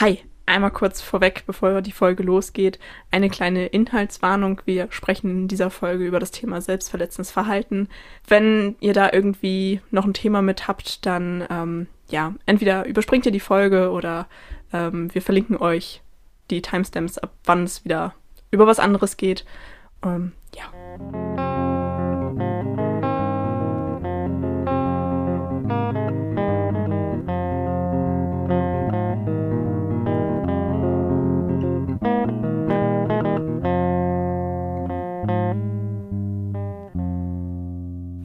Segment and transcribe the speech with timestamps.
[0.00, 2.78] Hi, einmal kurz vorweg, bevor die Folge losgeht,
[3.10, 4.62] eine kleine Inhaltswarnung.
[4.64, 7.86] Wir sprechen in dieser Folge über das Thema selbstverletzendes Verhalten.
[8.26, 13.32] Wenn ihr da irgendwie noch ein Thema mit habt, dann ähm, ja, entweder überspringt ihr
[13.32, 14.26] die Folge oder
[14.72, 16.00] ähm, wir verlinken euch
[16.50, 18.14] die Timestamps, ab wann es wieder
[18.50, 19.44] über was anderes geht.
[20.02, 21.29] Ähm, ja.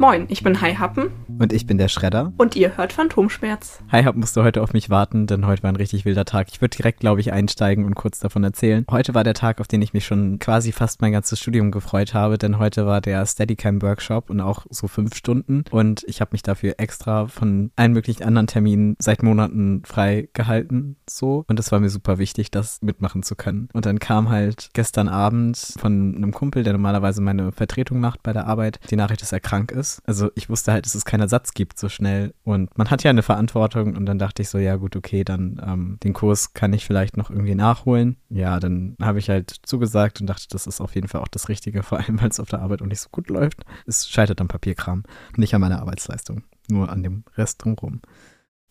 [0.05, 1.09] Moin, ich bin Hai Happen.
[1.37, 2.31] Und ich bin der Schredder.
[2.37, 3.79] Und ihr hört Phantomschmerz.
[3.91, 6.47] Hai Happen musste heute auf mich warten, denn heute war ein richtig wilder Tag.
[6.49, 8.85] Ich würde direkt, glaube ich, einsteigen und kurz davon erzählen.
[8.89, 12.13] Heute war der Tag, auf den ich mich schon quasi fast mein ganzes Studium gefreut
[12.13, 15.65] habe, denn heute war der Steadicam-Workshop und auch so fünf Stunden.
[15.71, 20.95] Und ich habe mich dafür extra von allen möglichen anderen Terminen seit Monaten frei gehalten.
[21.09, 21.43] So.
[21.49, 23.67] Und es war mir super wichtig, das mitmachen zu können.
[23.73, 28.31] Und dann kam halt gestern Abend von einem Kumpel, der normalerweise meine Vertretung macht bei
[28.31, 30.01] der Arbeit, die Nachricht, dass er krank ist.
[30.05, 32.33] Also ich wusste halt, dass es keinen Ersatz gibt so schnell.
[32.43, 35.61] Und man hat ja eine Verantwortung und dann dachte ich so, ja gut, okay, dann
[35.65, 38.17] ähm, den Kurs kann ich vielleicht noch irgendwie nachholen.
[38.29, 41.49] Ja, dann habe ich halt zugesagt und dachte, das ist auf jeden Fall auch das
[41.49, 43.63] Richtige, vor allem weil es auf der Arbeit auch nicht so gut läuft.
[43.85, 45.03] Es scheitert am Papierkram,
[45.35, 48.01] nicht an meiner Arbeitsleistung, nur an dem Rest drumherum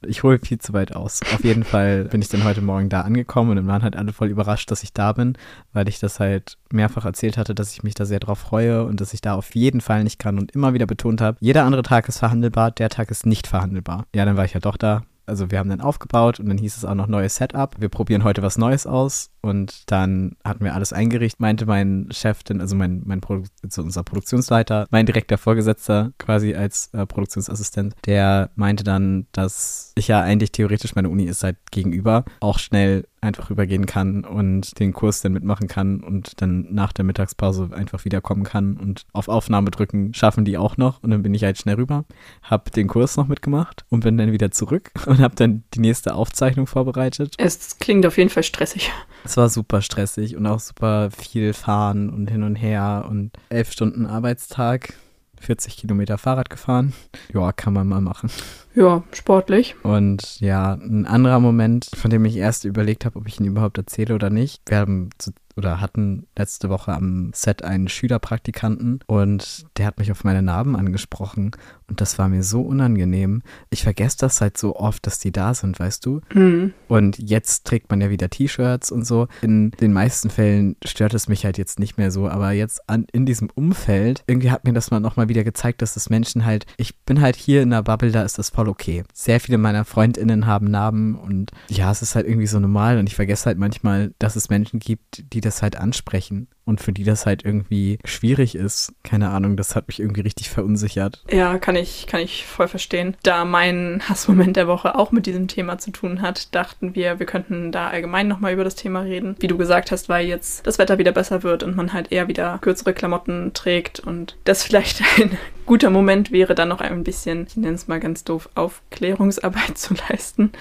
[0.08, 1.20] ich hole viel zu weit aus.
[1.34, 4.12] Auf jeden Fall bin ich dann heute Morgen da angekommen und dann waren halt alle
[4.12, 5.36] voll überrascht, dass ich da bin,
[5.72, 9.00] weil ich das halt mehrfach erzählt hatte, dass ich mich da sehr drauf freue und
[9.00, 11.82] dass ich da auf jeden Fall nicht kann und immer wieder betont habe, jeder andere
[11.82, 14.06] Tag ist verhandelbar, der Tag ist nicht verhandelbar.
[14.14, 16.76] Ja, dann war ich ja doch da, also wir haben dann aufgebaut und dann hieß
[16.76, 17.76] es auch noch neues Setup.
[17.78, 22.42] Wir probieren heute was Neues aus und dann hatten wir alles eingerichtet, meinte mein Chef,
[22.42, 27.94] denn, also mein, mein Produ also unser Produktionsleiter, mein direkter Vorgesetzter quasi als äh, Produktionsassistent,
[28.06, 33.04] der meinte dann, dass ich ja eigentlich theoretisch meine Uni ist halt gegenüber, auch schnell
[33.20, 38.04] einfach rübergehen kann und den Kurs dann mitmachen kann und dann nach der Mittagspause einfach
[38.04, 41.58] wiederkommen kann und auf Aufnahme drücken schaffen die auch noch und dann bin ich halt
[41.58, 42.04] schnell rüber,
[42.42, 46.14] hab den Kurs noch mitgemacht und bin dann wieder zurück und hab dann die nächste
[46.14, 47.34] Aufzeichnung vorbereitet.
[47.38, 48.90] Es klingt auf jeden Fall stressig.
[49.24, 53.72] Es war super stressig und auch super viel fahren und hin und her und elf
[53.72, 54.94] Stunden Arbeitstag
[55.40, 56.94] 40 Kilometer Fahrrad gefahren.
[57.32, 58.30] Ja, kann man mal machen.
[58.74, 59.76] Ja, sportlich.
[59.82, 63.78] Und ja, ein anderer Moment, von dem ich erst überlegt habe, ob ich ihn überhaupt
[63.78, 64.62] erzähle oder nicht.
[64.66, 70.10] Wir haben zu oder hatten letzte Woche am Set einen Schülerpraktikanten und der hat mich
[70.10, 71.52] auf meine Narben angesprochen
[71.88, 73.42] und das war mir so unangenehm.
[73.70, 76.20] Ich vergesse das halt so oft, dass die da sind, weißt du?
[76.32, 76.72] Mhm.
[76.88, 79.28] Und jetzt trägt man ja wieder T-Shirts und so.
[79.42, 83.06] In den meisten Fällen stört es mich halt jetzt nicht mehr so, aber jetzt an,
[83.12, 86.66] in diesem Umfeld, irgendwie hat mir das mal nochmal wieder gezeigt, dass das Menschen halt,
[86.78, 89.04] ich bin halt hier in der Bubble, da ist das voll okay.
[89.12, 93.08] Sehr viele meiner FreundInnen haben Narben und ja, es ist halt irgendwie so normal und
[93.08, 97.04] ich vergesse halt manchmal, dass es Menschen gibt, die das halt ansprechen und für die
[97.04, 98.94] das halt irgendwie schwierig ist.
[99.02, 101.22] Keine Ahnung, das hat mich irgendwie richtig verunsichert.
[101.30, 103.16] Ja, kann ich, kann ich voll verstehen.
[103.22, 107.26] Da mein Hassmoment der Woche auch mit diesem Thema zu tun hat, dachten wir, wir
[107.26, 109.36] könnten da allgemein nochmal über das Thema reden.
[109.40, 112.28] Wie du gesagt hast, weil jetzt das Wetter wieder besser wird und man halt eher
[112.28, 115.36] wieder kürzere Klamotten trägt und das vielleicht ein
[115.66, 119.94] guter Moment wäre, dann noch ein bisschen, ich nenne es mal ganz doof, Aufklärungsarbeit zu
[120.08, 120.52] leisten,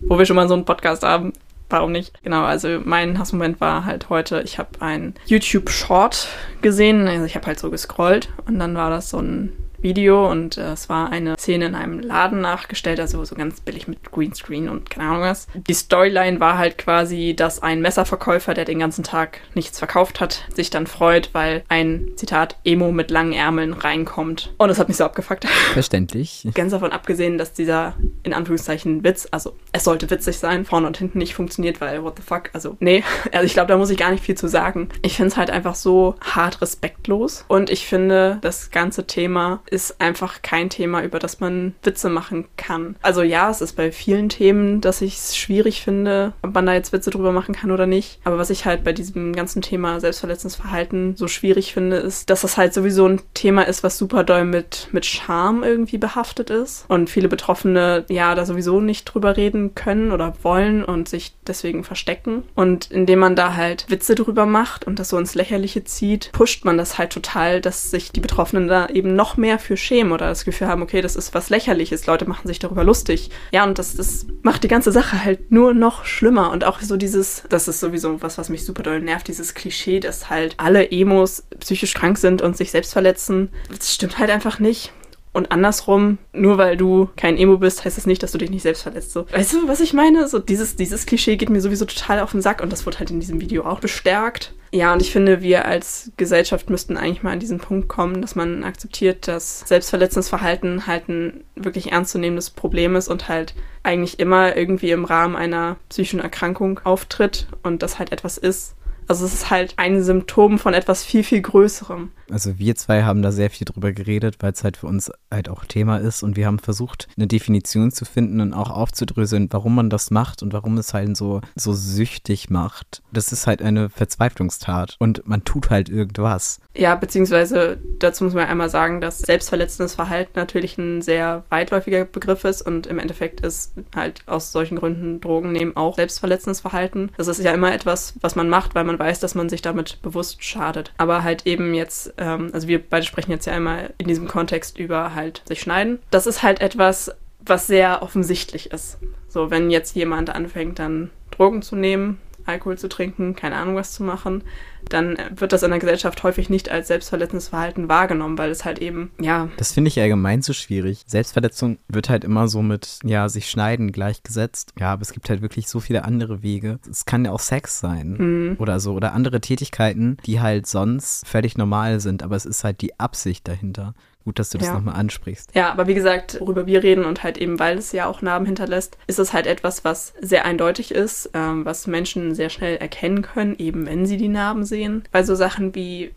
[0.00, 1.32] wo wir schon mal so einen Podcast haben
[1.72, 2.22] warum nicht?
[2.22, 6.28] Genau, also mein Hassmoment war halt heute, ich habe ein YouTube-Short
[6.60, 10.56] gesehen, also ich habe halt so gescrollt und dann war das so ein Video und
[10.56, 14.68] äh, es war eine Szene in einem Laden nachgestellt, also so ganz billig mit Greenscreen
[14.68, 15.48] und keine Ahnung was.
[15.54, 20.44] Die Storyline war halt quasi, dass ein Messerverkäufer, der den ganzen Tag nichts verkauft hat,
[20.54, 24.52] sich dann freut, weil ein, Zitat, Emo mit langen Ärmeln reinkommt.
[24.58, 25.46] Und das hat mich so abgefuckt.
[25.72, 26.46] Verständlich.
[26.54, 30.96] Ganz davon abgesehen, dass dieser, in Anführungszeichen, Witz, also es sollte witzig sein, vorne und
[30.96, 33.98] hinten nicht funktioniert, weil what the fuck, also nee, also ich glaube, da muss ich
[33.98, 34.88] gar nicht viel zu sagen.
[35.02, 40.00] Ich finde es halt einfach so hart respektlos und ich finde, das ganze Thema ist
[40.00, 42.96] einfach kein Thema, über das man Witze machen kann.
[43.02, 46.74] Also ja, es ist bei vielen Themen, dass ich es schwierig finde, ob man da
[46.74, 48.20] jetzt Witze drüber machen kann oder nicht.
[48.24, 52.42] Aber was ich halt bei diesem ganzen Thema selbstverletzendes Verhalten so schwierig finde, ist, dass
[52.42, 56.84] das halt sowieso ein Thema ist, was super doll mit, mit Scham irgendwie behaftet ist.
[56.88, 61.84] Und viele Betroffene ja da sowieso nicht drüber reden können oder wollen und sich deswegen
[61.84, 62.42] verstecken.
[62.54, 66.64] Und indem man da halt Witze drüber macht und das so ins Lächerliche zieht, pusht
[66.64, 70.26] man das halt total, dass sich die Betroffenen da eben noch mehr für schämen oder
[70.28, 73.30] das Gefühl haben, okay, das ist was Lächerliches, Leute machen sich darüber lustig.
[73.52, 76.50] Ja, und das, das macht die ganze Sache halt nur noch schlimmer.
[76.50, 80.00] Und auch so dieses, das ist sowieso was, was mich super doll nervt, dieses Klischee,
[80.00, 83.50] dass halt alle Emos psychisch krank sind und sich selbst verletzen.
[83.76, 84.92] Das stimmt halt einfach nicht.
[85.34, 88.62] Und andersrum, nur weil du kein Emo bist, heißt das nicht, dass du dich nicht
[88.62, 89.12] selbst verletzt.
[89.12, 90.28] So, weißt du, was ich meine?
[90.28, 93.10] So dieses, dieses Klischee geht mir sowieso total auf den Sack und das wird halt
[93.10, 94.52] in diesem Video auch bestärkt.
[94.74, 98.34] Ja, und ich finde, wir als Gesellschaft müssten eigentlich mal an diesen Punkt kommen, dass
[98.34, 104.56] man akzeptiert, dass selbstverletzendes Verhalten halt ein wirklich ernstzunehmendes Problem ist und halt eigentlich immer
[104.56, 108.74] irgendwie im Rahmen einer psychischen Erkrankung auftritt und das halt etwas ist,
[109.12, 112.10] also es ist halt ein Symptom von etwas viel, viel Größerem.
[112.30, 115.50] Also wir zwei haben da sehr viel drüber geredet, weil es halt für uns halt
[115.50, 119.74] auch Thema ist und wir haben versucht, eine Definition zu finden und auch aufzudröseln, warum
[119.74, 123.02] man das macht und warum es halt so, so süchtig macht.
[123.12, 126.60] Das ist halt eine Verzweiflungstat und man tut halt irgendwas.
[126.74, 132.44] Ja, beziehungsweise dazu muss man einmal sagen, dass selbstverletzendes Verhalten natürlich ein sehr weitläufiger Begriff
[132.44, 137.10] ist und im Endeffekt ist halt aus solchen Gründen Drogen nehmen auch selbstverletzendes Verhalten.
[137.18, 140.00] Das ist ja immer etwas, was man macht, weil man weiß, dass man sich damit
[140.00, 140.92] bewusst schadet.
[140.96, 144.78] Aber halt eben jetzt, ähm, also wir beide sprechen jetzt ja einmal in diesem Kontext
[144.78, 145.98] über halt sich schneiden.
[146.10, 148.98] Das ist halt etwas, was sehr offensichtlich ist.
[149.28, 153.92] So, wenn jetzt jemand anfängt, dann Drogen zu nehmen, Alkohol zu trinken, keine Ahnung was
[153.92, 154.42] zu machen,
[154.88, 158.80] dann wird das in der Gesellschaft häufig nicht als selbstverletzendes Verhalten wahrgenommen, weil es halt
[158.80, 159.48] eben, ja.
[159.56, 161.04] Das finde ich allgemein so schwierig.
[161.06, 164.72] Selbstverletzung wird halt immer so mit, ja, sich schneiden gleichgesetzt.
[164.78, 166.78] Ja, aber es gibt halt wirklich so viele andere Wege.
[166.90, 168.56] Es kann ja auch Sex sein mhm.
[168.58, 172.80] oder so oder andere Tätigkeiten, die halt sonst völlig normal sind, aber es ist halt
[172.80, 173.94] die Absicht dahinter.
[174.24, 174.74] Gut, dass du das ja.
[174.74, 175.50] nochmal ansprichst.
[175.54, 178.46] Ja, aber wie gesagt, worüber wir reden und halt eben, weil es ja auch Narben
[178.46, 183.22] hinterlässt, ist es halt etwas, was sehr eindeutig ist, ähm, was Menschen sehr schnell erkennen
[183.22, 185.02] können, eben wenn sie die Narben sehen.
[185.10, 186.12] Bei so Sachen wie,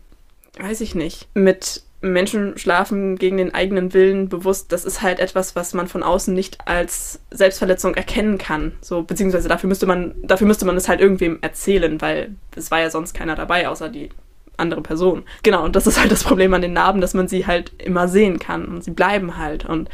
[0.58, 5.56] weiß ich nicht, mit Menschen schlafen gegen den eigenen Willen bewusst, das ist halt etwas,
[5.56, 8.72] was man von außen nicht als Selbstverletzung erkennen kann.
[8.80, 12.80] So, beziehungsweise dafür müsste man, dafür müsste man es halt irgendwem erzählen, weil es war
[12.80, 14.10] ja sonst keiner dabei, außer die
[14.56, 15.24] andere Person.
[15.42, 18.08] Genau, und das ist halt das Problem an den Narben, dass man sie halt immer
[18.08, 19.64] sehen kann und sie bleiben halt.
[19.64, 19.88] Und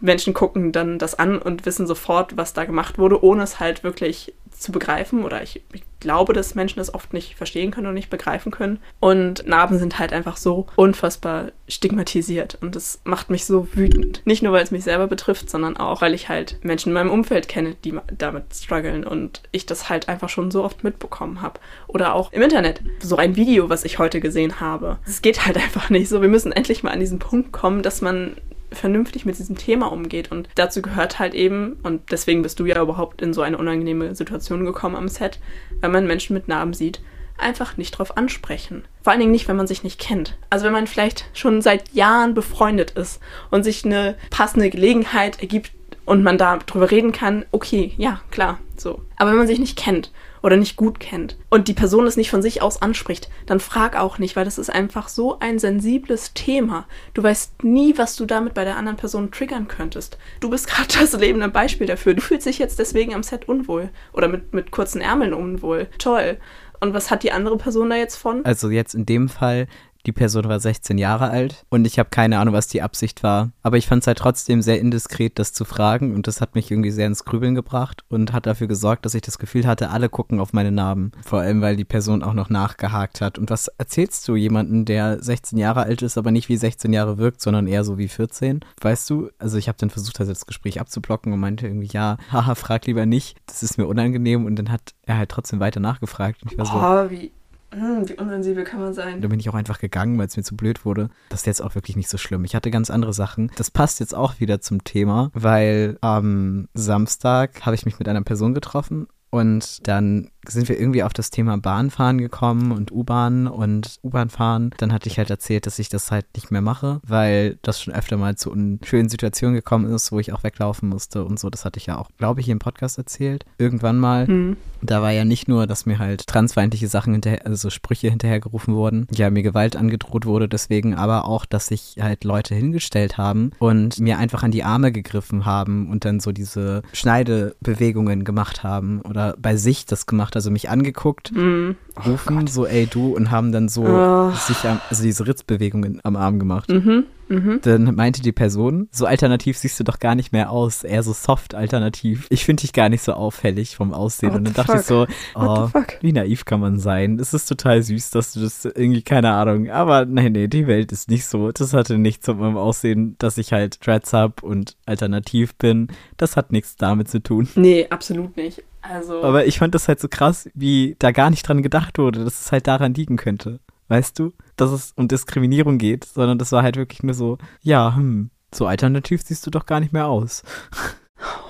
[0.00, 3.84] Menschen gucken dann das an und wissen sofort, was da gemacht wurde, ohne es halt
[3.84, 5.24] wirklich zu begreifen.
[5.24, 8.80] Oder ich, ich glaube, dass Menschen das oft nicht verstehen können und nicht begreifen können.
[9.00, 12.58] Und Narben sind halt einfach so unfassbar stigmatisiert.
[12.60, 14.22] Und das macht mich so wütend.
[14.24, 17.10] Nicht nur, weil es mich selber betrifft, sondern auch, weil ich halt Menschen in meinem
[17.10, 21.60] Umfeld kenne, die damit strugglen und ich das halt einfach schon so oft mitbekommen habe.
[21.86, 22.82] Oder auch im Internet.
[23.00, 24.98] So ein Video, was ich heute gesehen habe.
[25.06, 26.20] Es geht halt einfach nicht so.
[26.22, 28.36] Wir müssen endlich mal an diesen Punkt kommen, dass man
[28.70, 30.30] vernünftig mit diesem Thema umgeht.
[30.30, 34.14] Und dazu gehört halt eben, und deswegen bist du ja überhaupt in so eine unangenehme
[34.14, 35.40] Situation gekommen am Set,
[35.80, 37.00] wenn man Menschen mit Narben sieht,
[37.38, 38.84] einfach nicht drauf ansprechen.
[39.02, 40.36] Vor allen Dingen nicht, wenn man sich nicht kennt.
[40.50, 43.20] Also wenn man vielleicht schon seit Jahren befreundet ist
[43.50, 45.70] und sich eine passende Gelegenheit ergibt
[46.08, 49.02] und man da drüber reden kann, okay, ja, klar, so.
[49.16, 50.10] Aber wenn man sich nicht kennt
[50.42, 53.94] oder nicht gut kennt und die Person es nicht von sich aus anspricht, dann frag
[53.94, 56.86] auch nicht, weil das ist einfach so ein sensibles Thema.
[57.12, 60.16] Du weißt nie, was du damit bei der anderen Person triggern könntest.
[60.40, 62.14] Du bist gerade das lebende Beispiel dafür.
[62.14, 65.88] Du fühlst dich jetzt deswegen am Set unwohl oder mit, mit kurzen Ärmeln unwohl.
[65.98, 66.38] Toll.
[66.80, 68.44] Und was hat die andere Person da jetzt von?
[68.46, 69.66] Also jetzt in dem Fall
[70.06, 73.50] die Person war 16 Jahre alt und ich habe keine Ahnung, was die Absicht war.
[73.62, 76.70] Aber ich fand es halt trotzdem sehr indiskret, das zu fragen und das hat mich
[76.70, 80.08] irgendwie sehr ins Grübeln gebracht und hat dafür gesorgt, dass ich das Gefühl hatte, alle
[80.08, 81.12] gucken auf meine Narben.
[81.24, 83.38] Vor allem, weil die Person auch noch nachgehakt hat.
[83.38, 87.18] Und was erzählst du jemanden, der 16 Jahre alt ist, aber nicht wie 16 Jahre
[87.18, 88.60] wirkt, sondern eher so wie 14?
[88.80, 89.30] Weißt du?
[89.38, 93.06] Also ich habe dann versucht, das Gespräch abzublocken und meinte irgendwie, ja, haha, frag lieber
[93.06, 96.42] nicht, das ist mir unangenehm und dann hat er halt trotzdem weiter nachgefragt.
[96.42, 97.32] Und ich war so, oh, wie
[97.72, 99.20] wie unsensibel kann man sein?
[99.20, 101.10] Da bin ich auch einfach gegangen, weil es mir zu blöd wurde.
[101.28, 102.44] Das ist jetzt auch wirklich nicht so schlimm.
[102.44, 103.50] Ich hatte ganz andere Sachen.
[103.56, 108.22] Das passt jetzt auch wieder zum Thema, weil am Samstag habe ich mich mit einer
[108.22, 113.98] Person getroffen und dann sind wir irgendwie auf das Thema Bahnfahren gekommen und U-Bahn und
[114.02, 114.70] U-Bahn fahren.
[114.78, 117.94] Dann hatte ich halt erzählt, dass ich das halt nicht mehr mache, weil das schon
[117.94, 121.50] öfter mal zu unschönen Situationen gekommen ist, wo ich auch weglaufen musste und so.
[121.50, 123.44] Das hatte ich ja auch, glaube ich, im Podcast erzählt.
[123.58, 124.26] Irgendwann mal.
[124.26, 124.56] Mhm.
[124.80, 129.08] Da war ja nicht nur, dass mir halt transfeindliche Sachen hinterher, also Sprüche hinterhergerufen wurden,
[129.10, 133.98] ja, mir Gewalt angedroht wurde deswegen, aber auch, dass sich halt Leute hingestellt haben und
[133.98, 139.34] mir einfach an die Arme gegriffen haben und dann so diese Schneidebewegungen gemacht haben oder
[139.38, 141.72] bei sich das gemacht also mich angeguckt, mm.
[142.06, 144.30] rufen oh so, ey du, und haben dann so oh.
[144.30, 146.70] sich am, also diese Ritzbewegungen am Arm gemacht.
[146.70, 147.04] Mhm.
[147.28, 147.60] Mhm.
[147.62, 151.12] Dann meinte die Person, so alternativ siehst du doch gar nicht mehr aus, eher so
[151.12, 152.26] soft alternativ.
[152.30, 154.30] Ich finde dich gar nicht so auffällig vom Aussehen.
[154.30, 154.80] What und dann dachte fuck?
[154.80, 155.68] ich so, oh,
[156.00, 157.18] wie naiv kann man sein?
[157.18, 159.70] Es ist total süß, dass du das irgendwie, keine Ahnung.
[159.70, 161.52] Aber nein, nee, die Welt ist nicht so.
[161.52, 165.88] Das hatte nichts mit meinem Aussehen, dass ich halt Dreads hab und alternativ bin.
[166.16, 167.48] Das hat nichts damit zu tun.
[167.54, 168.62] Nee, absolut nicht.
[168.88, 169.22] Also.
[169.22, 172.40] Aber ich fand das halt so krass, wie da gar nicht dran gedacht wurde, dass
[172.40, 173.60] es halt daran liegen könnte.
[173.88, 174.32] Weißt du?
[174.56, 178.66] Dass es um Diskriminierung geht, sondern das war halt wirklich nur so, ja, hm, So
[178.66, 180.42] alternativ siehst du doch gar nicht mehr aus.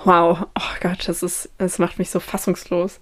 [0.04, 3.00] Wow, oh Gott, das ist, das macht mich so fassungslos.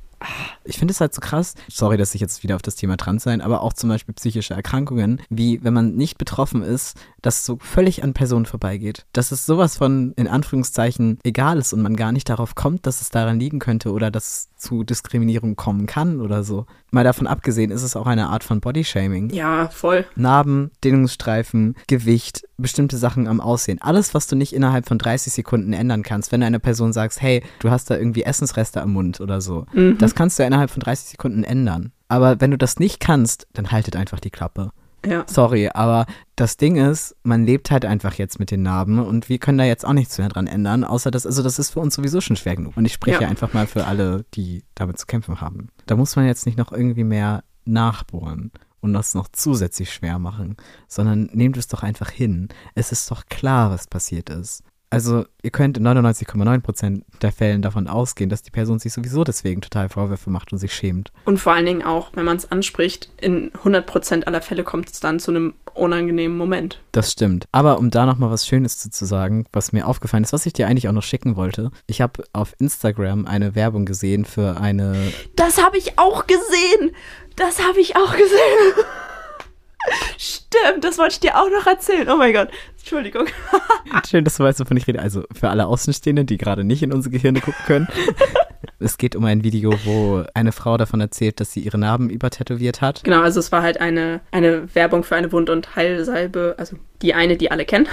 [0.65, 3.23] Ich finde es halt so krass, sorry, dass ich jetzt wieder auf das Thema trans
[3.23, 7.45] sein, aber auch zum Beispiel psychische Erkrankungen, wie wenn man nicht betroffen ist, dass es
[7.45, 9.05] so völlig an Personen vorbeigeht.
[9.13, 13.01] Dass es sowas von, in Anführungszeichen, egal ist und man gar nicht darauf kommt, dass
[13.01, 16.67] es daran liegen könnte oder dass es zu Diskriminierung kommen kann oder so.
[16.93, 19.31] Mal davon abgesehen ist es auch eine Art von Bodyshaming.
[19.31, 20.07] Ja, voll.
[20.15, 23.83] Narben, Dehnungsstreifen, Gewicht, bestimmte Sachen am Aussehen.
[23.83, 26.31] Alles, was du nicht innerhalb von 30 Sekunden ändern kannst.
[26.31, 29.67] Wenn du einer Person sagst, hey, du hast da irgendwie Essensreste am Mund oder so.
[29.73, 29.99] Mhm.
[29.99, 31.91] Das kannst du ja innerhalb von 30 Sekunden ändern.
[32.07, 34.71] Aber wenn du das nicht kannst, dann haltet einfach die Klappe.
[35.07, 35.25] Ja.
[35.27, 36.07] Sorry, aber
[36.37, 39.65] das Ding ist, man lebt halt einfach jetzt mit den Narben und wir können da
[39.65, 42.37] jetzt auch nichts mehr dran ändern, außer dass, also das ist für uns sowieso schon
[42.37, 42.77] schwer genug.
[42.77, 43.29] Und ich spreche Ja.
[43.29, 45.69] einfach mal für alle, die damit zu kämpfen haben.
[45.87, 50.57] Da muss man jetzt nicht noch irgendwie mehr nachbohren und das noch zusätzlich schwer machen,
[50.89, 52.49] sondern nehmt es doch einfach hin.
[52.75, 54.63] Es ist doch klar, was passiert ist.
[54.89, 59.61] Also, ihr könnt in 99,9% der Fällen davon ausgehen, dass die Person sich sowieso deswegen
[59.61, 61.13] total Vorwürfe macht und sich schämt.
[61.25, 65.01] Und vor allen Dingen auch, wenn man es anspricht, in 100% aller Fälle kommt es
[65.01, 66.81] dann zu einem unangenehmen Moment.
[66.93, 67.47] Das stimmt.
[67.53, 70.53] Aber um da nochmal was Schönes zu, zu sagen, was mir aufgefallen ist, was ich
[70.53, 71.71] dir eigentlich auch noch schicken wollte.
[71.87, 74.97] Ich habe auf Instagram eine Werbung gesehen für eine.
[75.37, 76.93] Das habe ich auch gesehen.
[77.37, 78.85] Das habe ich auch gesehen.
[80.19, 82.09] Stimmt, das wollte ich dir auch noch erzählen.
[82.09, 82.49] Oh mein Gott.
[82.79, 83.27] Entschuldigung.
[84.09, 85.01] Schön, dass du weißt, wovon ich rede.
[85.01, 87.89] Also für alle Außenstehenden, die gerade nicht in unsere Gehirne gucken können.
[88.79, 92.81] es geht um ein Video, wo eine Frau davon erzählt, dass sie ihre Narben übertätowiert
[92.81, 93.05] hat.
[93.05, 96.55] Genau, also es war halt eine, eine Werbung für eine Wund- und Heilsalbe.
[96.59, 97.89] Also die eine, die alle kennen.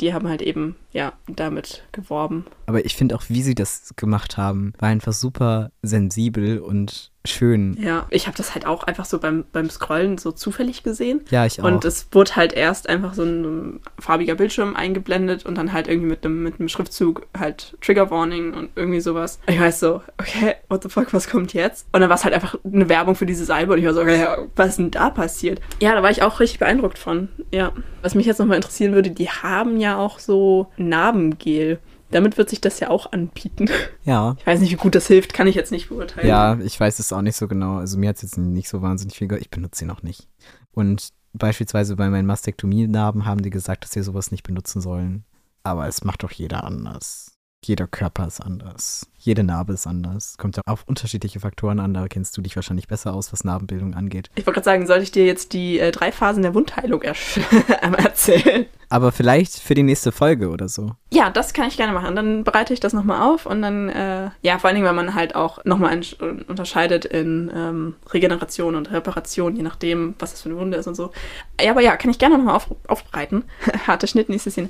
[0.00, 2.46] Die haben halt eben, ja, damit geworben.
[2.66, 7.76] Aber ich finde auch, wie sie das gemacht haben, war einfach super sensibel und schön.
[7.80, 11.22] Ja, ich habe das halt auch einfach so beim, beim Scrollen so zufällig gesehen.
[11.30, 11.64] Ja, ich auch.
[11.64, 16.08] Und es wurde halt erst einfach so ein farbiger Bildschirm eingeblendet und dann halt irgendwie
[16.08, 19.38] mit einem, mit einem Schriftzug halt Trigger Warning und irgendwie sowas.
[19.46, 21.86] Ich weiß so, okay, what the fuck, was kommt jetzt?
[21.92, 24.02] Und dann war es halt einfach eine Werbung für diese Salbe und ich war so,
[24.02, 25.60] okay, was ist denn da passiert?
[25.80, 27.28] Ja, da war ich auch richtig beeindruckt von.
[27.52, 27.72] Ja.
[28.02, 31.78] Was mich jetzt nochmal interessieren würde, die haben ja auch so Narbengel.
[32.10, 33.68] Damit wird sich das ja auch anbieten.
[34.04, 34.36] ja.
[34.40, 36.28] Ich weiß nicht, wie gut das hilft, kann ich jetzt nicht beurteilen.
[36.28, 37.78] Ja, ich weiß es auch nicht so genau.
[37.78, 39.42] Also mir hat es jetzt nicht so wahnsinnig viel gehört.
[39.42, 40.28] Ich benutze ihn auch nicht.
[40.72, 45.24] Und beispielsweise bei meinen Mastektomie-Narben haben die gesagt, dass wir sowas nicht benutzen sollen.
[45.64, 47.32] Aber es macht doch jeder anders.
[47.64, 49.06] Jeder Körper ist anders.
[49.24, 50.36] Jede Narbe ist anders.
[50.36, 51.94] Kommt ja auf unterschiedliche Faktoren an.
[51.94, 54.28] Da kennst du dich wahrscheinlich besser aus, was Narbenbildung angeht.
[54.34, 57.00] Ich wollte gerade sagen, sollte ich dir jetzt die äh, drei Phasen der Wundheilung
[57.80, 58.66] einmal erzählen?
[58.90, 60.90] Aber vielleicht für die nächste Folge oder so.
[61.10, 62.14] Ja, das kann ich gerne machen.
[62.14, 65.14] Dann bereite ich das nochmal auf und dann, äh, ja, vor allen Dingen, weil man
[65.14, 65.98] halt auch nochmal
[66.46, 70.96] unterscheidet in ähm, Regeneration und Reparation, je nachdem, was das für eine Wunde ist und
[70.96, 71.12] so.
[71.58, 73.44] Ja, aber ja, kann ich gerne nochmal auf, aufbereiten.
[73.86, 74.68] Harte Schnitt, nächste Szene.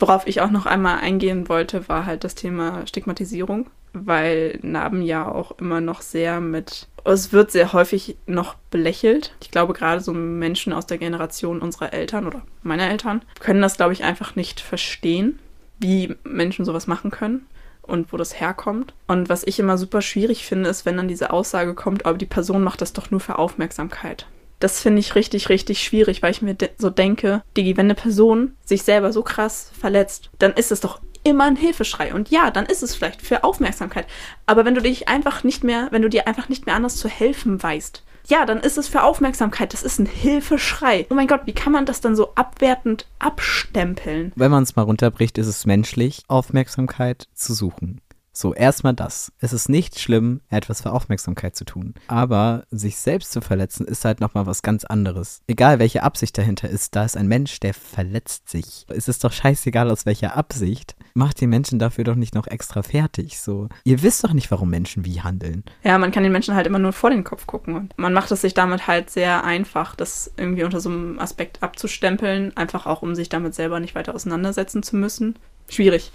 [0.00, 5.26] Worauf ich auch noch einmal eingehen wollte, war halt das Thema Stigmatisierung, weil Narben ja
[5.26, 9.34] auch immer noch sehr mit es wird sehr häufig noch belächelt.
[9.42, 13.76] Ich glaube, gerade so Menschen aus der Generation unserer Eltern oder meiner Eltern können das,
[13.76, 15.38] glaube ich, einfach nicht verstehen,
[15.78, 17.46] wie Menschen sowas machen können
[17.82, 18.94] und wo das herkommt.
[19.06, 22.26] Und was ich immer super schwierig finde, ist, wenn dann diese Aussage kommt, aber die
[22.26, 24.26] Person macht das doch nur für Aufmerksamkeit.
[24.60, 27.94] Das finde ich richtig, richtig schwierig, weil ich mir de so denke, Digi, wenn eine
[27.94, 32.14] Person sich selber so krass verletzt, dann ist es doch immer ein Hilfeschrei.
[32.14, 34.06] Und ja, dann ist es vielleicht für Aufmerksamkeit.
[34.46, 37.08] Aber wenn du dich einfach nicht mehr, wenn du dir einfach nicht mehr anders zu
[37.08, 39.72] helfen weißt, ja, dann ist es für Aufmerksamkeit.
[39.72, 41.06] Das ist ein Hilfeschrei.
[41.10, 44.32] Oh mein Gott, wie kann man das dann so abwertend abstempeln?
[44.34, 48.00] Wenn man es mal runterbricht, ist es menschlich, Aufmerksamkeit zu suchen.
[48.36, 49.30] So, erstmal das.
[49.38, 51.94] Es ist nicht schlimm, etwas für Aufmerksamkeit zu tun.
[52.08, 55.42] Aber sich selbst zu verletzen ist halt nochmal was ganz anderes.
[55.46, 58.86] Egal welche Absicht dahinter ist, da ist ein Mensch, der verletzt sich.
[58.88, 60.96] Es ist doch scheißegal aus welcher Absicht.
[61.16, 63.38] Macht die Menschen dafür doch nicht noch extra fertig.
[63.38, 65.62] So, ihr wisst doch nicht, warum Menschen wie handeln.
[65.84, 67.76] Ja, man kann den Menschen halt immer nur vor den Kopf gucken.
[67.76, 71.62] Und man macht es sich damit halt sehr einfach, das irgendwie unter so einem Aspekt
[71.62, 75.36] abzustempeln, einfach auch, um sich damit selber nicht weiter auseinandersetzen zu müssen.
[75.68, 76.10] Schwierig.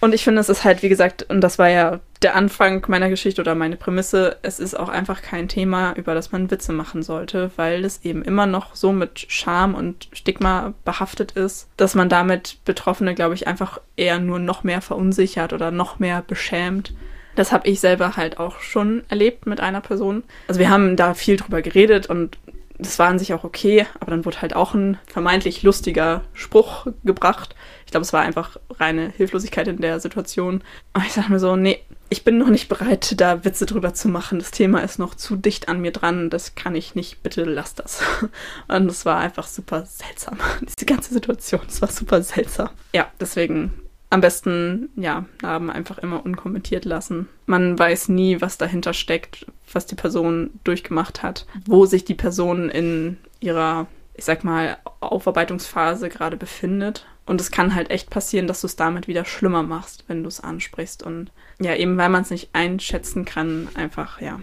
[0.00, 3.10] Und ich finde, es ist halt, wie gesagt, und das war ja der Anfang meiner
[3.10, 7.02] Geschichte oder meine Prämisse, es ist auch einfach kein Thema, über das man Witze machen
[7.02, 12.08] sollte, weil es eben immer noch so mit Scham und Stigma behaftet ist, dass man
[12.08, 16.94] damit Betroffene, glaube ich, einfach eher nur noch mehr verunsichert oder noch mehr beschämt.
[17.36, 20.24] Das habe ich selber halt auch schon erlebt mit einer Person.
[20.48, 22.38] Also wir haben da viel drüber geredet und
[22.80, 26.86] das war an sich auch okay, aber dann wurde halt auch ein vermeintlich lustiger Spruch
[27.04, 27.54] gebracht.
[27.84, 30.62] Ich glaube, es war einfach reine Hilflosigkeit in der Situation.
[30.94, 34.08] Und ich dachte mir so, nee, ich bin noch nicht bereit, da Witze drüber zu
[34.08, 34.38] machen.
[34.38, 36.30] Das Thema ist noch zu dicht an mir dran.
[36.30, 37.22] Das kann ich nicht.
[37.22, 38.02] Bitte lass das.
[38.68, 40.38] Und es war einfach super seltsam.
[40.60, 42.70] Diese ganze Situation, es war super seltsam.
[42.92, 43.72] Ja, deswegen
[44.10, 47.28] am besten, ja, Narben einfach immer unkommentiert lassen.
[47.46, 52.68] Man weiß nie, was dahinter steckt, was die Person durchgemacht hat, wo sich die Person
[52.68, 57.06] in ihrer, ich sag mal, Aufarbeitungsphase gerade befindet.
[57.24, 60.28] Und es kann halt echt passieren, dass du es damit wieder schlimmer machst, wenn du
[60.28, 61.04] es ansprichst.
[61.04, 64.40] Und ja, eben weil man es nicht einschätzen kann, einfach, ja.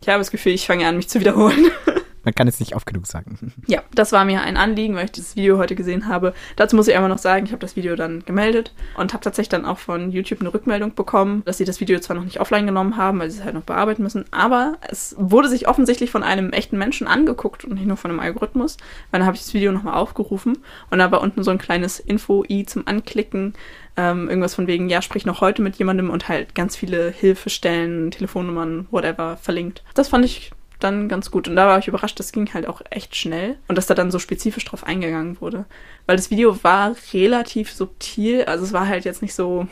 [0.00, 1.70] Ich habe das Gefühl, ich fange an, mich zu wiederholen.
[2.24, 3.52] Man kann es nicht oft genug sagen.
[3.66, 6.34] Ja, das war mir ein Anliegen, weil ich dieses Video heute gesehen habe.
[6.56, 9.48] Dazu muss ich einfach noch sagen, ich habe das Video dann gemeldet und habe tatsächlich
[9.48, 12.66] dann auch von YouTube eine Rückmeldung bekommen, dass sie das Video zwar noch nicht offline
[12.66, 16.22] genommen haben, weil sie es halt noch bearbeiten müssen, aber es wurde sich offensichtlich von
[16.22, 18.76] einem echten Menschen angeguckt und nicht nur von einem Algorithmus.
[19.10, 20.58] Weil dann habe ich das Video nochmal aufgerufen
[20.90, 23.54] und da war unten so ein kleines Info-i zum Anklicken.
[23.96, 28.10] Ähm, irgendwas von wegen, ja, sprich noch heute mit jemandem und halt ganz viele Hilfestellen,
[28.10, 29.84] Telefonnummern, whatever verlinkt.
[29.94, 30.50] Das fand ich
[30.84, 31.48] dann ganz gut.
[31.48, 34.10] Und da war ich überrascht, das ging halt auch echt schnell und dass da dann
[34.10, 35.64] so spezifisch drauf eingegangen wurde.
[36.06, 39.66] Weil das Video war relativ subtil, also es war halt jetzt nicht so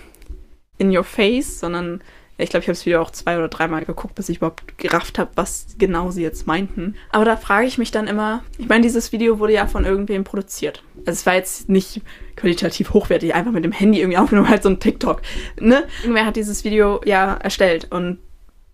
[0.78, 2.02] in your face, sondern
[2.38, 5.18] ich glaube, ich habe das Video auch zwei oder dreimal geguckt, bis ich überhaupt gerafft
[5.18, 6.96] habe, was genau sie jetzt meinten.
[7.10, 10.24] Aber da frage ich mich dann immer, ich meine, dieses Video wurde ja von irgendwem
[10.24, 10.82] produziert.
[11.00, 12.00] Also es war jetzt nicht
[12.36, 15.22] qualitativ hochwertig, einfach mit dem Handy irgendwie aufgenommen, halt so ein TikTok.
[15.60, 15.84] Ne?
[16.02, 18.18] Irgendwer hat dieses Video ja erstellt und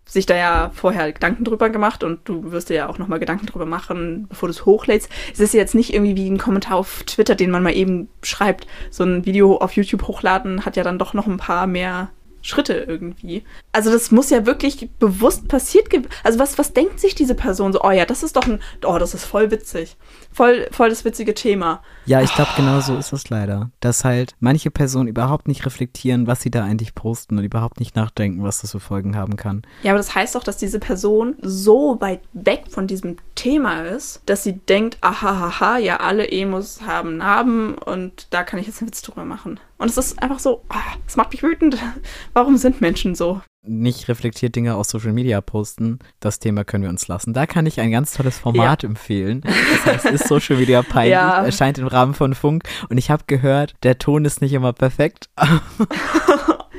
[0.09, 3.47] sich da ja vorher Gedanken drüber gemacht und du wirst dir ja auch nochmal Gedanken
[3.47, 5.11] drüber machen, bevor du es hochlädst.
[5.33, 8.67] Es ist jetzt nicht irgendwie wie ein Kommentar auf Twitter, den man mal eben schreibt.
[8.91, 12.11] So ein Video auf YouTube hochladen hat ja dann doch noch ein paar mehr
[12.41, 13.45] Schritte irgendwie.
[13.73, 15.89] Also das muss ja wirklich bewusst passiert.
[16.23, 17.83] Also was, was denkt sich diese Person so?
[17.83, 19.97] Oh ja, das ist doch ein, oh, das ist voll witzig.
[20.39, 21.83] Voll, voll das witzige Thema.
[22.07, 23.73] Ja, ich glaube, genau so ist es leider.
[23.81, 27.97] Dass halt manche Personen überhaupt nicht reflektieren, was sie da eigentlich posten und überhaupt nicht
[27.97, 29.63] nachdenken, was das für Folgen haben kann.
[29.83, 34.23] Ja, aber das heißt doch, dass diese Person so weit weg von diesem Thema ist,
[34.27, 38.81] dass sie denkt, aha, haha, ja, alle Emos haben Narben und da kann ich jetzt
[38.81, 39.59] einen Witz drüber machen.
[39.77, 40.63] Und es ist einfach so,
[41.05, 41.79] es oh, macht mich wütend.
[42.33, 43.41] Warum sind Menschen so?
[43.69, 47.35] Nicht reflektiert Dinge aus Social Media posten, das Thema können wir uns lassen.
[47.35, 48.89] Da kann ich ein ganz tolles Format ja.
[48.89, 49.43] empfehlen.
[49.43, 51.45] Das heißt, ist Social Media peinlich, ja.
[51.45, 52.65] erscheint im Rahmen von Funk.
[52.89, 55.29] Und ich habe gehört, der Ton ist nicht immer perfekt.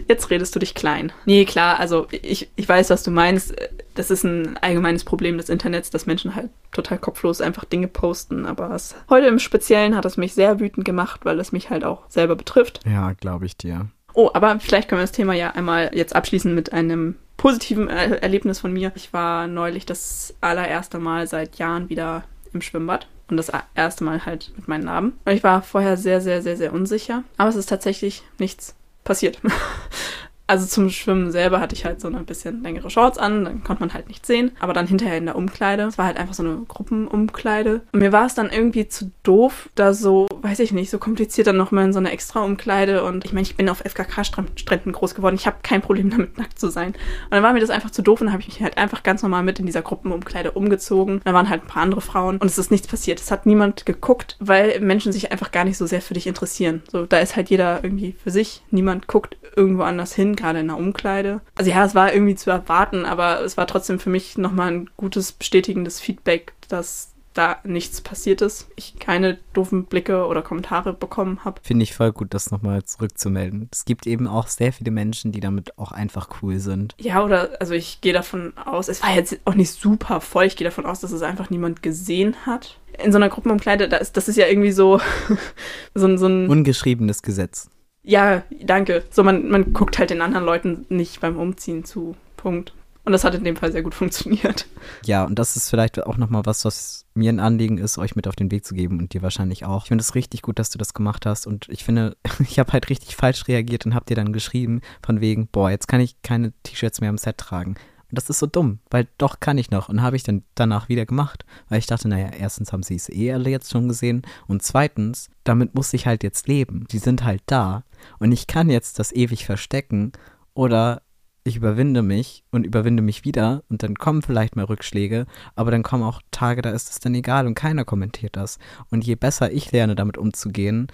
[0.08, 1.12] Jetzt redest du dich klein.
[1.26, 3.54] Nee, klar, also ich, ich weiß, was du meinst.
[3.94, 8.48] Das ist ein allgemeines Problem des Internets, dass Menschen halt total kopflos einfach Dinge posten.
[8.48, 11.84] Aber es, heute im Speziellen hat es mich sehr wütend gemacht, weil es mich halt
[11.84, 12.80] auch selber betrifft.
[12.86, 13.90] Ja, glaube ich dir.
[14.14, 18.22] Oh, aber vielleicht können wir das Thema ja einmal jetzt abschließen mit einem positiven er
[18.22, 18.92] Erlebnis von mir.
[18.96, 23.08] Ich war neulich das allererste Mal seit Jahren wieder im Schwimmbad.
[23.30, 25.14] Und das erste Mal halt mit meinen Narben.
[25.24, 27.24] Und ich war vorher sehr, sehr, sehr, sehr unsicher.
[27.38, 29.40] Aber es ist tatsächlich nichts passiert.
[30.50, 33.84] Also zum Schwimmen selber hatte ich halt so eine bisschen längere Shorts an, dann konnte
[33.84, 34.50] man halt nicht sehen.
[34.60, 37.82] Aber dann hinterher in der Umkleide, es war halt einfach so eine Gruppenumkleide.
[37.92, 41.46] Und mir war es dann irgendwie zu doof, da so, weiß ich nicht, so kompliziert
[41.46, 43.04] dann nochmal in so eine extra Umkleide.
[43.04, 45.36] Und ich meine, ich bin auf FKK-Stränden groß geworden.
[45.36, 46.94] Ich habe kein Problem damit, nackt zu sein.
[46.94, 49.22] Und dann war mir das einfach zu doof und habe ich mich halt einfach ganz
[49.22, 51.22] normal mit in dieser Gruppenumkleide umgezogen.
[51.26, 53.20] Da waren halt ein paar andere Frauen und es ist nichts passiert.
[53.20, 56.82] Es hat niemand geguckt, weil Menschen sich einfach gar nicht so sehr für dich interessieren.
[56.92, 58.64] So, da ist halt jeder irgendwie für sich.
[58.72, 61.42] Niemand guckt irgendwo anders hin gerade in der Umkleide.
[61.56, 64.90] Also ja, es war irgendwie zu erwarten, aber es war trotzdem für mich nochmal ein
[64.98, 68.68] gutes, bestätigendes Feedback, dass da nichts passiert ist.
[68.76, 71.62] Ich keine doofen Blicke oder Kommentare bekommen habe.
[71.64, 73.70] Finde ich voll gut, das nochmal zurückzumelden.
[73.72, 76.96] Es gibt eben auch sehr viele Menschen, die damit auch einfach cool sind.
[77.00, 80.46] Ja, oder also ich gehe davon aus, es war jetzt auch nicht super voll.
[80.46, 82.78] Ich gehe davon aus, dass es einfach niemand gesehen hat.
[83.02, 85.00] In so einer Gruppenumkleide, das, das ist ja irgendwie so,
[85.94, 86.50] so, so ein.
[86.50, 87.70] Ungeschriebenes Gesetz.
[88.04, 89.04] Ja, danke.
[89.10, 92.16] So, man, man guckt halt den anderen Leuten nicht beim Umziehen zu.
[92.38, 92.74] Punkt.
[93.06, 94.68] Und das hat in dem Fall sehr gut funktioniert.
[95.04, 98.28] Ja, und das ist vielleicht auch nochmal was, was mir ein Anliegen ist, euch mit
[98.28, 99.84] auf den Weg zu geben und dir wahrscheinlich auch.
[99.84, 102.72] Ich finde es richtig gut, dass du das gemacht hast und ich finde, ich habe
[102.72, 106.22] halt richtig falsch reagiert und habe dir dann geschrieben von wegen, boah, jetzt kann ich
[106.22, 107.76] keine T-Shirts mehr im Set tragen.
[108.10, 109.90] Und das ist so dumm, weil doch kann ich noch.
[109.90, 113.10] Und habe ich dann danach wieder gemacht, weil ich dachte, naja, erstens haben sie es
[113.10, 116.86] eh alle jetzt schon gesehen und zweitens, damit muss ich halt jetzt leben.
[116.92, 117.84] Die sind halt da
[118.20, 120.12] und ich kann jetzt das ewig verstecken
[120.54, 121.04] oder
[121.44, 125.84] ich überwinde mich und überwinde mich wieder und dann kommen vielleicht mal Rückschläge, aber dann
[125.84, 128.60] kommen auch Tage, da ist es dann egal und keiner kommentiert das.
[128.90, 130.88] Und je besser ich lerne, damit umzugehen,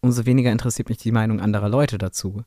[0.00, 2.44] umso weniger interessiert mich die Meinung anderer Leute dazu.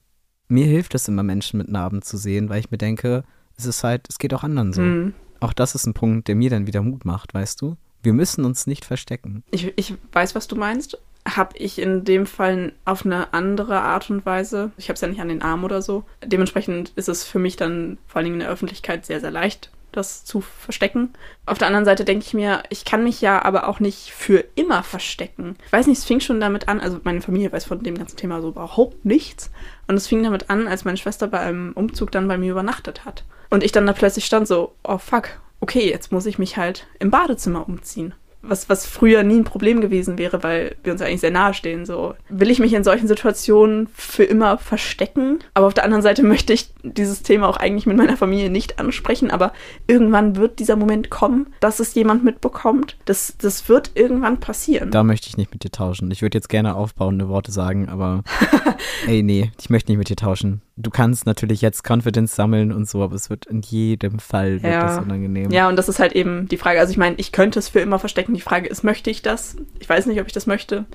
[0.47, 3.23] Mir hilft es immer, Menschen mit Narben zu sehen, weil ich mir denke,
[3.57, 4.81] es ist halt, es geht auch anderen so.
[4.81, 5.13] Mhm.
[5.39, 7.75] Auch das ist ein Punkt, der mir dann wieder Mut macht, weißt du?
[8.01, 9.43] Wir müssen uns nicht verstecken.
[9.51, 14.09] Ich, ich weiß, was du meinst, habe ich in dem Fall auf eine andere Art
[14.09, 14.71] und Weise.
[14.77, 16.03] Ich habe es ja nicht an den Arm oder so.
[16.23, 19.71] Dementsprechend ist es für mich dann vor allen Dingen in der Öffentlichkeit sehr, sehr leicht,
[19.93, 21.13] das zu verstecken.
[21.45, 24.43] Auf der anderen Seite denke ich mir, ich kann mich ja aber auch nicht für
[24.55, 25.55] immer verstecken.
[25.65, 28.17] Ich weiß nicht, es fing schon damit an, also meine Familie weiß von dem ganzen
[28.17, 29.49] Thema so überhaupt nichts.
[29.87, 33.05] Und es fing damit an, als meine Schwester bei einem Umzug dann bei mir übernachtet
[33.05, 33.23] hat.
[33.53, 36.87] Und ich dann da plötzlich stand so, oh fuck, okay, jetzt muss ich mich halt
[36.97, 41.21] im Badezimmer umziehen was, was früher nie ein Problem gewesen wäre, weil wir uns eigentlich
[41.21, 41.85] sehr nahe stehen.
[41.85, 46.23] So will ich mich in solchen Situationen für immer verstecken, aber auf der anderen Seite
[46.33, 49.53] möchte ich dieses Thema auch eigentlich mit meiner Familie nicht ansprechen, aber
[49.87, 52.97] irgendwann wird dieser Moment kommen, dass es jemand mitbekommt.
[53.05, 54.91] Das, das wird irgendwann passieren.
[54.91, 56.11] Da möchte ich nicht mit dir tauschen.
[56.11, 58.23] Ich würde jetzt gerne aufbauende Worte sagen, aber
[59.07, 60.61] ey, nee, ich möchte nicht mit dir tauschen.
[60.75, 64.73] Du kannst natürlich jetzt Confidence sammeln und so, aber es wird in jedem Fall wird
[64.73, 64.81] Ja.
[64.87, 65.51] das unangenehm.
[65.51, 66.79] Ja, und das ist halt eben die Frage.
[66.79, 68.33] Also ich meine, ich könnte es für immer verstecken.
[68.33, 69.55] Die Frage ist, möchte ich das?
[69.79, 70.85] Ich weiß nicht, ob ich das möchte.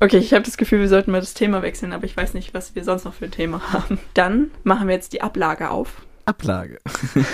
[0.00, 2.54] Okay, ich habe das Gefühl, wir sollten mal das Thema wechseln, aber ich weiß nicht,
[2.54, 3.98] was wir sonst noch für ein Thema haben.
[4.14, 6.02] Dann machen wir jetzt die Ablage auf.
[6.24, 6.78] Ablage.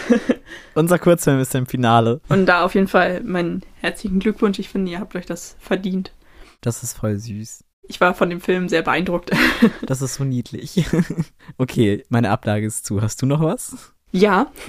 [0.75, 2.20] Unser Kurzfilm ist im Finale.
[2.29, 4.59] Und da auf jeden Fall meinen herzlichen Glückwunsch.
[4.59, 6.12] Ich finde, ihr habt euch das verdient.
[6.61, 7.64] Das ist voll süß.
[7.88, 9.31] Ich war von dem Film sehr beeindruckt.
[9.87, 10.85] Das ist so niedlich.
[11.59, 13.03] Okay, meine Ablage ist zu.
[13.03, 13.92] Hast du noch was?
[14.12, 14.51] Ja.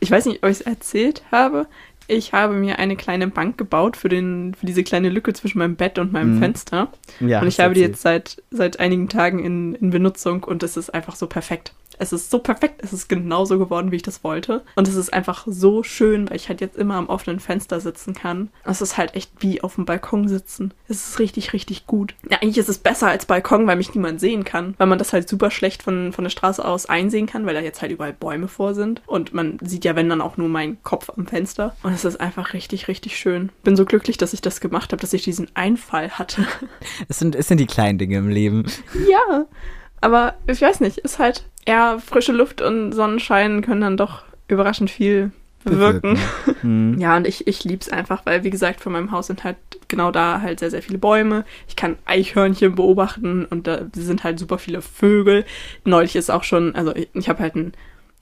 [0.00, 1.66] ich weiß nicht, ob ich es erzählt habe.
[2.06, 5.76] Ich habe mir eine kleine Bank gebaut für, den, für diese kleine Lücke zwischen meinem
[5.76, 6.40] Bett und meinem Mhm.
[6.40, 6.88] Fenster.
[7.20, 7.40] Ja.
[7.40, 10.90] und ich habe die jetzt seit, seit einigen Tagen in, in Benutzung und es ist
[10.92, 11.72] einfach so perfekt.
[12.00, 14.62] Es ist so perfekt, es ist genauso geworden, wie ich das wollte.
[14.74, 18.14] Und es ist einfach so schön, weil ich halt jetzt immer am offenen Fenster sitzen
[18.14, 18.48] kann.
[18.64, 20.72] Es ist halt echt wie auf dem Balkon sitzen.
[20.88, 22.14] Es ist richtig, richtig gut.
[22.30, 24.74] Ja, eigentlich ist es besser als Balkon, weil mich niemand sehen kann.
[24.78, 27.60] Weil man das halt super schlecht von, von der Straße aus einsehen kann, weil da
[27.60, 29.02] jetzt halt überall Bäume vor sind.
[29.06, 31.76] Und man sieht ja, wenn dann auch nur meinen Kopf am Fenster.
[31.82, 33.50] Und es ist einfach richtig, richtig schön.
[33.62, 36.46] Bin so glücklich, dass ich das gemacht habe, dass ich diesen Einfall hatte.
[37.08, 38.64] Es sind, es sind die kleinen Dinge im Leben.
[39.08, 39.46] Ja,
[40.00, 44.90] aber ich weiß nicht, ist halt eher frische Luft und Sonnenschein können dann doch überraschend
[44.90, 45.30] viel
[45.64, 46.18] bewirken.
[46.62, 46.96] Hm.
[46.98, 49.56] Ja, und ich, ich lieb's einfach, weil, wie gesagt, vor meinem Haus sind halt
[49.88, 51.44] genau da halt sehr, sehr viele Bäume.
[51.68, 55.44] Ich kann Eichhörnchen beobachten und da sind halt super viele Vögel.
[55.84, 57.72] Neulich ist auch schon, also ich, ich habe halt ein,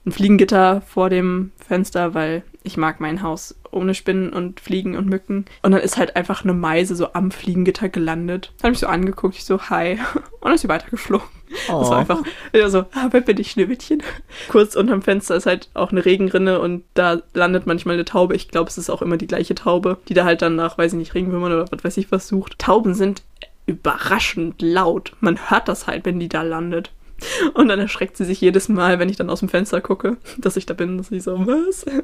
[0.05, 5.07] ein Fliegengitter vor dem Fenster, weil ich mag mein Haus ohne Spinnen und Fliegen und
[5.07, 5.45] Mücken.
[5.61, 8.51] Und dann ist halt einfach eine Meise so am Fliegengitter gelandet.
[8.63, 9.93] Hat mich so angeguckt, ich so, hi.
[10.13, 11.27] Und dann ist sie weitergeflogen.
[11.67, 11.89] Das Oh.
[11.89, 12.21] war einfach
[12.53, 14.03] ja, so, ah, wer bin ich, Schneewittchen?
[14.49, 18.35] Kurz unterm Fenster ist halt auch eine Regenrinne und da landet manchmal eine Taube.
[18.35, 20.93] Ich glaube, es ist auch immer die gleiche Taube, die da halt dann nach, weiß
[20.93, 22.59] ich nicht, Regenwürmern oder was weiß ich was sucht.
[22.59, 23.23] Tauben sind
[23.65, 25.13] überraschend laut.
[25.21, 26.91] Man hört das halt, wenn die da landet.
[27.53, 30.57] Und dann erschreckt sie sich jedes Mal, wenn ich dann aus dem Fenster gucke, dass
[30.57, 31.85] ich da bin, dass ich so, was?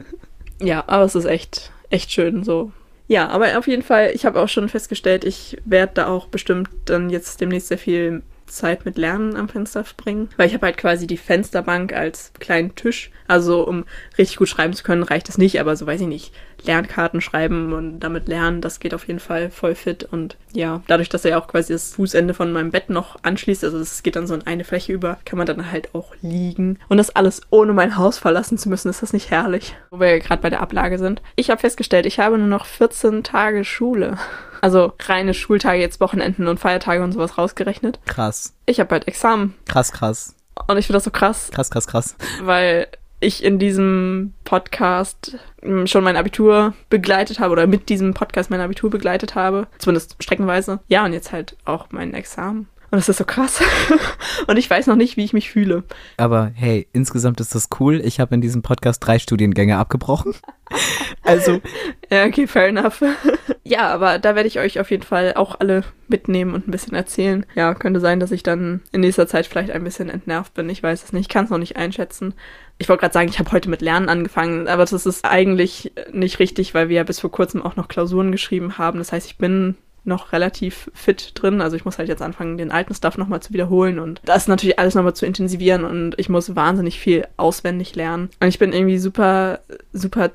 [0.62, 2.72] Ja, aber es ist echt, echt schön so.
[3.08, 6.70] Ja, aber auf jeden Fall, ich habe auch schon festgestellt, ich werde da auch bestimmt
[6.86, 10.78] dann jetzt demnächst sehr viel Zeit mit Lernen am Fenster verbringen, weil ich habe halt
[10.78, 13.12] quasi die Fensterbank als kleinen Tisch.
[13.28, 13.86] Also um
[14.18, 16.32] richtig gut schreiben zu können, reicht es nicht, aber so weiß ich nicht,
[16.64, 20.04] Lernkarten schreiben und damit lernen, das geht auf jeden Fall voll fit.
[20.04, 23.64] Und ja, dadurch, dass er ja auch quasi das Fußende von meinem Bett noch anschließt,
[23.64, 26.78] also es geht dann so in eine Fläche über, kann man dann halt auch liegen.
[26.88, 29.76] Und das alles ohne mein Haus verlassen zu müssen, ist das nicht herrlich?
[29.90, 31.22] Wo wir gerade bei der Ablage sind.
[31.36, 34.18] Ich habe festgestellt, ich habe nur noch 14 Tage Schule.
[34.66, 38.00] Also reine Schultage, jetzt Wochenenden und Feiertage und sowas rausgerechnet.
[38.08, 38.56] Krass.
[38.66, 39.54] Ich habe bald Examen.
[39.68, 40.34] Krass, krass.
[40.66, 42.16] Und ich finde das so krass, Krass, krass, krass.
[42.42, 42.88] weil
[43.20, 48.60] ich in diesem Podcast mm, schon mein Abitur begleitet habe oder mit diesem Podcast mein
[48.60, 49.68] Abitur begleitet habe.
[49.78, 50.80] Zumindest streckenweise.
[50.88, 52.68] Ja, und jetzt halt auch mein Examen.
[52.96, 53.62] Und das ist so krass.
[54.48, 55.84] und ich weiß noch nicht, wie ich mich fühle.
[56.16, 58.00] Aber hey, insgesamt ist das cool.
[58.00, 60.34] Ich habe in diesem Podcast drei Studiengänge abgebrochen.
[61.22, 61.60] Also,
[62.12, 63.04] Ja, okay, fair enough.
[63.64, 66.94] ja, aber da werde ich euch auf jeden Fall auch alle mitnehmen und ein bisschen
[66.94, 67.46] erzählen.
[67.56, 70.70] Ja, könnte sein, dass ich dann in nächster Zeit vielleicht ein bisschen entnervt bin.
[70.70, 71.22] Ich weiß es nicht.
[71.22, 72.34] Ich kann es noch nicht einschätzen.
[72.78, 76.40] Ich wollte gerade sagen, ich habe heute mit Lernen angefangen, aber das ist eigentlich nicht
[76.40, 79.00] richtig, weil wir ja bis vor kurzem auch noch Klausuren geschrieben haben.
[79.00, 79.76] Das heißt, ich bin
[80.06, 81.62] noch relativ fit drin.
[81.62, 84.80] Also ich muss halt jetzt anfangen, den alten Stuff nochmal zu wiederholen und das natürlich
[84.80, 88.30] alles nochmal zu intensivieren und ich muss wahnsinnig viel auswendig lernen.
[88.40, 89.60] Und ich bin irgendwie super,
[89.94, 90.34] super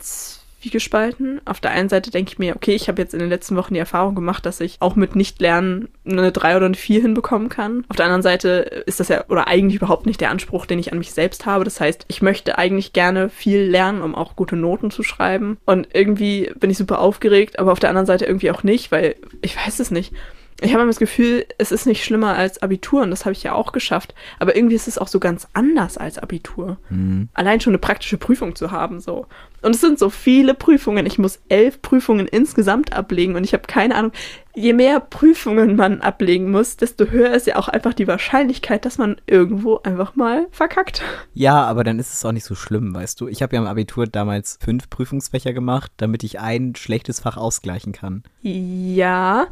[0.61, 1.41] zwiegespalten.
[1.45, 3.75] Auf der einen Seite denke ich mir, okay, ich habe jetzt in den letzten Wochen
[3.75, 7.85] die Erfahrung gemacht, dass ich auch mit Nicht-Lernen eine 3 oder eine 4 hinbekommen kann.
[7.89, 8.49] Auf der anderen Seite
[8.87, 11.65] ist das ja, oder eigentlich überhaupt nicht der Anspruch, den ich an mich selbst habe.
[11.65, 15.59] Das heißt, ich möchte eigentlich gerne viel lernen, um auch gute Noten zu schreiben.
[15.65, 19.17] Und irgendwie bin ich super aufgeregt, aber auf der anderen Seite irgendwie auch nicht, weil
[19.43, 20.13] ich weiß es nicht.
[20.61, 23.43] Ich habe immer das Gefühl, es ist nicht schlimmer als Abitur und das habe ich
[23.43, 24.15] ja auch geschafft.
[24.39, 26.77] Aber irgendwie ist es auch so ganz anders als Abitur.
[26.91, 27.29] Mhm.
[27.33, 29.27] Allein schon eine praktische Prüfung zu haben, so.
[29.63, 31.07] Und es sind so viele Prüfungen.
[31.07, 34.13] Ich muss elf Prüfungen insgesamt ablegen und ich habe keine Ahnung.
[34.55, 38.99] Je mehr Prüfungen man ablegen muss, desto höher ist ja auch einfach die Wahrscheinlichkeit, dass
[38.99, 41.03] man irgendwo einfach mal verkackt.
[41.35, 43.29] Ja, aber dann ist es auch nicht so schlimm, weißt du.
[43.29, 47.93] Ich habe ja im Abitur damals fünf Prüfungsfächer gemacht, damit ich ein schlechtes Fach ausgleichen
[47.93, 48.25] kann.
[48.43, 49.47] Ja,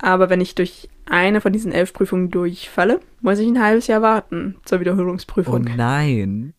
[0.00, 4.02] aber wenn ich durch eine von diesen elf Prüfungen durchfalle, muss ich ein halbes Jahr
[4.02, 5.64] warten zur Oh Wiederholungsprüfung.
[5.76, 6.52] nein.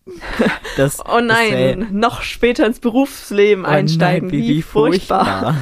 [0.76, 4.30] Das, Oh nein, das noch später ins Berufsleben Oh einsteigen.
[4.30, 5.56] nein, wie, furchtbar.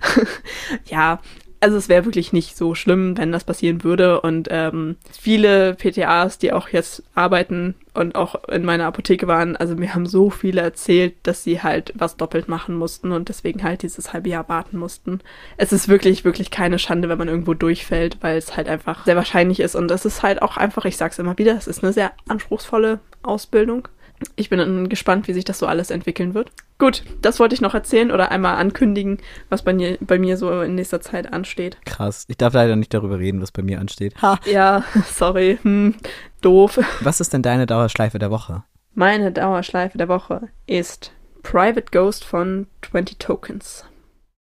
[0.86, 1.20] Ja,
[1.60, 4.20] also es wäre wirklich nicht so schlimm, wenn das passieren würde.
[4.20, 9.74] Und ähm, viele PTAs, die auch jetzt arbeiten und auch in meiner Apotheke waren, also
[9.74, 13.82] mir haben so viele erzählt, dass sie halt was doppelt machen mussten und deswegen halt
[13.82, 15.20] dieses halbe Jahr warten mussten.
[15.56, 19.16] Es ist wirklich, wirklich keine Schande, wenn man irgendwo durchfällt, weil es halt einfach sehr
[19.16, 19.74] wahrscheinlich ist.
[19.74, 23.00] Und es ist halt auch einfach, ich sag's immer wieder, es ist eine sehr anspruchsvolle
[23.22, 23.88] Ausbildung.
[24.36, 26.50] Ich bin gespannt, wie sich das so alles entwickeln wird.
[26.78, 30.60] Gut, das wollte ich noch erzählen oder einmal ankündigen, was bei mir, bei mir so
[30.62, 31.78] in nächster Zeit ansteht.
[31.84, 32.24] Krass.
[32.28, 34.20] Ich darf leider nicht darüber reden, was bei mir ansteht.
[34.22, 34.38] Ha.
[34.44, 35.94] Ja, sorry, hm,
[36.40, 36.78] doof.
[37.00, 38.64] Was ist denn deine Dauerschleife der Woche?
[38.94, 43.84] Meine Dauerschleife der Woche ist Private Ghost von 20 Tokens.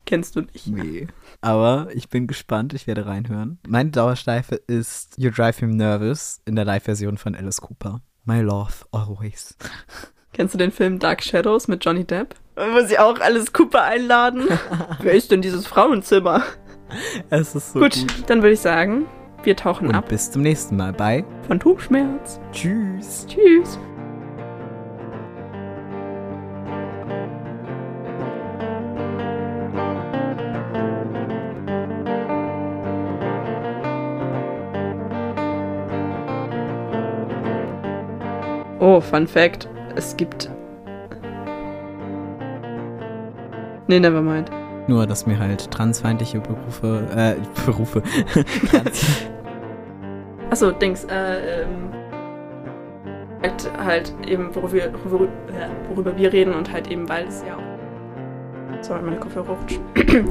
[0.05, 0.67] Kennst du nicht?
[0.67, 1.07] Nee.
[1.41, 3.59] Aber ich bin gespannt, ich werde reinhören.
[3.67, 8.01] Meine Dauerschleife ist You Drive Me Nervous in der Live-Version von Alice Cooper.
[8.27, 9.55] My love, always.
[10.33, 12.35] Kennst du den Film Dark Shadows mit Johnny Depp?
[12.73, 14.47] Muss ich auch Alice Cooper einladen?
[15.01, 16.43] Wer ist denn dieses Frauenzimmer?
[17.29, 18.07] Es ist so gut, gut.
[18.27, 19.05] dann würde ich sagen,
[19.43, 20.09] wir tauchen Und ab.
[20.09, 22.41] bis zum nächsten Mal bei Phantomschmerz.
[22.51, 23.25] Tschüss.
[23.27, 23.79] Tschüss.
[38.97, 39.69] Oh, Fun Fact.
[39.95, 40.49] Es gibt.
[43.85, 44.49] Nee, nevermind.
[44.87, 48.01] Nur, dass mir halt transfeindliche Berufe, äh, Berufe,
[48.71, 49.27] Trans
[50.49, 51.91] Achso, Dings, äh, ähm.
[53.43, 55.27] Halt, halt eben, worüber, wir- worüber,
[55.89, 58.81] worüber wir reden und halt eben, weil es ja auch.
[58.83, 59.81] Sorry, meine Kopfhörer rutschen.
[59.95, 60.27] ähm,